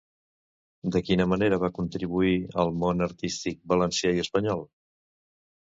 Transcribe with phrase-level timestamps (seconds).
[0.95, 2.33] De quina manera va contribuir
[2.65, 4.69] al món artístic valencià i espanyol?